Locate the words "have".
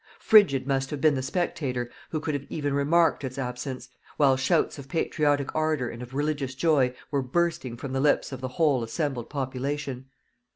0.89-0.99, 2.71-2.75